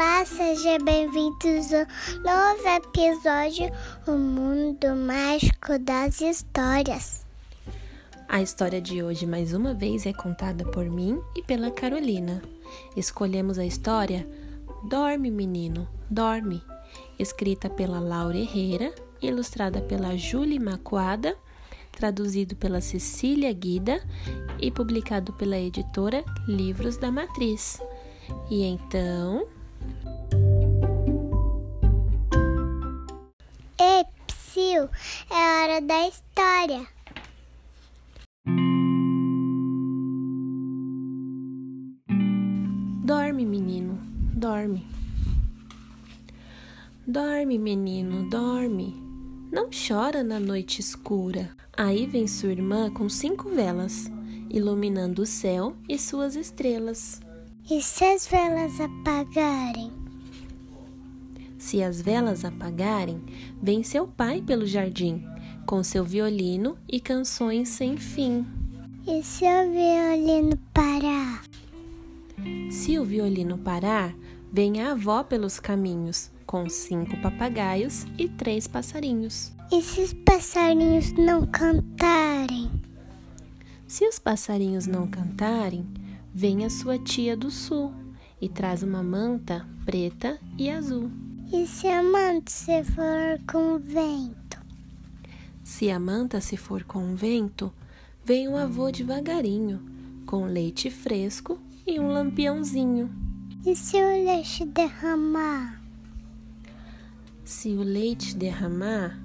Olá, 0.00 0.24
sejam 0.24 0.78
bem-vindos 0.82 1.74
ao 1.74 1.84
novo 2.22 2.68
episódio 2.68 3.70
O 4.06 4.12
Mundo 4.12 4.96
Mágico 4.96 5.78
das 5.78 6.22
Histórias. 6.22 7.26
A 8.26 8.40
história 8.40 8.80
de 8.80 9.02
hoje, 9.02 9.26
mais 9.26 9.52
uma 9.52 9.74
vez, 9.74 10.06
é 10.06 10.14
contada 10.14 10.64
por 10.64 10.86
mim 10.86 11.20
e 11.36 11.42
pela 11.42 11.70
Carolina. 11.70 12.40
Escolhemos 12.96 13.58
a 13.58 13.66
história 13.66 14.26
Dorme, 14.88 15.30
Menino, 15.30 15.86
Dorme, 16.08 16.62
escrita 17.18 17.68
pela 17.68 18.00
Laura 18.00 18.38
Herrera, 18.38 18.94
ilustrada 19.20 19.82
pela 19.82 20.16
Julie 20.16 20.58
Macuada, 20.58 21.36
traduzido 21.92 22.56
pela 22.56 22.80
Cecília 22.80 23.52
Guida 23.52 24.02
e 24.58 24.70
publicado 24.70 25.34
pela 25.34 25.58
editora 25.58 26.24
Livros 26.48 26.96
da 26.96 27.12
Matriz. 27.12 27.78
E 28.50 28.62
então. 28.62 29.59
Ei, 33.78 34.04
Psyu, 34.26 34.88
é 35.30 35.62
hora 35.62 35.80
da 35.80 36.08
história. 36.08 36.86
Dorme, 43.04 43.44
menino, 43.44 43.98
dorme. 44.34 44.86
Dorme, 47.06 47.58
menino, 47.58 48.28
dorme. 48.30 48.94
Não 49.50 49.68
chora 49.70 50.22
na 50.22 50.38
noite 50.38 50.80
escura. 50.80 51.50
Aí 51.76 52.06
vem 52.06 52.28
sua 52.28 52.52
irmã 52.52 52.88
com 52.88 53.08
cinco 53.08 53.48
velas, 53.48 54.10
iluminando 54.48 55.22
o 55.22 55.26
céu 55.26 55.74
e 55.88 55.98
suas 55.98 56.36
estrelas. 56.36 57.20
E 57.70 57.80
se 57.80 58.04
as 58.04 58.26
velas 58.26 58.80
apagarem? 58.80 59.92
Se 61.56 61.80
as 61.80 62.02
velas 62.02 62.44
apagarem, 62.44 63.22
vem 63.62 63.84
seu 63.84 64.08
pai 64.08 64.42
pelo 64.42 64.66
jardim, 64.66 65.24
com 65.66 65.80
seu 65.84 66.04
violino 66.04 66.76
e 66.88 66.98
canções 66.98 67.68
sem 67.68 67.96
fim. 67.96 68.44
E 69.06 69.22
se 69.22 69.44
o 69.44 69.70
violino 69.70 70.56
parar? 70.74 71.44
Se 72.72 72.98
o 72.98 73.04
violino 73.04 73.56
parar, 73.56 74.16
vem 74.52 74.82
a 74.82 74.90
avó 74.90 75.22
pelos 75.22 75.60
caminhos, 75.60 76.28
com 76.44 76.68
cinco 76.68 77.16
papagaios 77.18 78.04
e 78.18 78.28
três 78.28 78.66
passarinhos. 78.66 79.52
E 79.70 79.80
se 79.80 80.00
os 80.00 80.12
passarinhos 80.12 81.12
não 81.12 81.46
cantarem? 81.46 82.68
Se 83.86 84.04
os 84.08 84.18
passarinhos 84.18 84.88
não 84.88 85.06
cantarem, 85.06 85.86
vem 86.32 86.64
a 86.64 86.70
sua 86.70 86.98
tia 86.98 87.36
do 87.36 87.50
sul 87.50 87.92
e 88.40 88.48
traz 88.48 88.82
uma 88.82 89.02
manta 89.02 89.66
preta 89.84 90.38
e 90.58 90.70
azul. 90.70 91.10
E 91.52 91.66
se 91.66 91.88
a 91.88 92.02
manta 92.02 92.50
se 92.50 92.84
for 92.84 93.40
com 93.50 93.78
vento? 93.78 94.58
Se 95.64 95.90
a 95.90 95.98
manta 95.98 96.40
se 96.40 96.56
for 96.56 96.84
com 96.84 97.14
vento, 97.14 97.72
vem 98.24 98.48
o 98.48 98.56
avô 98.56 98.90
devagarinho, 98.90 99.80
com 100.26 100.44
leite 100.44 100.90
fresco 100.90 101.60
e 101.86 101.98
um 101.98 102.08
lampiãozinho. 102.08 103.10
E 103.66 103.74
se 103.76 103.96
o 103.96 104.24
leite 104.24 104.64
derramar? 104.64 105.82
Se 107.44 107.70
o 107.70 107.82
leite 107.82 108.36
derramar. 108.36 109.20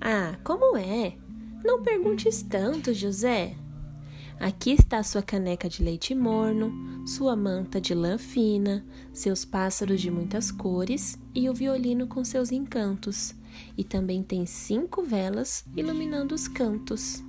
Ah, 0.00 0.38
como 0.44 0.76
é? 0.76 1.16
Não 1.64 1.82
perguntes 1.82 2.42
tanto, 2.42 2.94
José. 2.94 3.56
Aqui 4.38 4.72
está 4.72 5.02
sua 5.02 5.22
caneca 5.22 5.66
de 5.66 5.82
leite 5.82 6.14
morno, 6.14 7.06
sua 7.06 7.34
manta 7.34 7.80
de 7.80 7.94
lã 7.94 8.18
fina, 8.18 8.84
seus 9.12 9.46
pássaros 9.46 10.00
de 10.00 10.10
muitas 10.10 10.50
cores 10.52 11.18
e 11.34 11.48
o 11.48 11.54
violino 11.54 12.06
com 12.06 12.22
seus 12.22 12.52
encantos. 12.52 13.34
E 13.78 13.82
também 13.82 14.22
tem 14.22 14.44
cinco 14.44 15.02
velas 15.02 15.64
iluminando 15.74 16.34
os 16.34 16.46
cantos. 16.46 17.24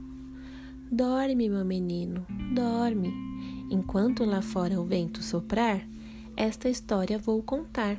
Dorme, 0.91 1.47
meu 1.49 1.63
menino, 1.63 2.25
dorme. 2.53 3.13
Enquanto 3.71 4.25
lá 4.25 4.41
fora 4.41 4.79
o 4.79 4.85
vento 4.85 5.23
soprar, 5.23 5.87
esta 6.35 6.69
história 6.69 7.17
vou 7.17 7.41
contar. 7.41 7.97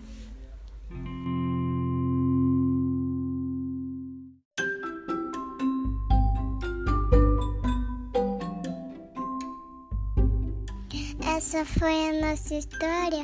Essa 11.39 11.65
foi 11.65 12.09
a 12.09 12.21
nossa 12.21 12.57
história. 12.57 13.23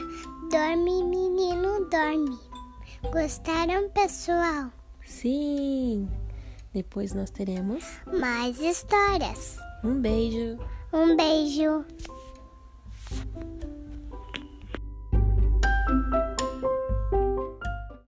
Dorme, 0.48 1.02
menino, 1.02 1.84
dorme. 1.90 2.38
Gostaram, 3.10 3.90
pessoal? 3.90 4.70
Sim! 5.04 6.08
Depois 6.72 7.12
nós 7.12 7.30
teremos 7.30 7.84
Mais 8.06 8.60
histórias. 8.60 9.56
um 9.82 10.00
beijo. 10.00 10.56
Um 10.92 11.16
beijo. 11.16 11.84